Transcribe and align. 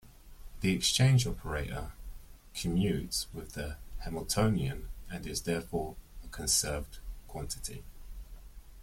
The 0.61 0.71
exchange 0.73 1.27
operator 1.27 1.91
commutes 2.55 3.27
with 3.35 3.53
the 3.53 3.77
Hamiltonian 3.99 4.89
and 5.11 5.27
is 5.27 5.43
therefore 5.43 5.95
a 6.23 6.27
conserved 6.29 6.97
quantity. 7.27 7.83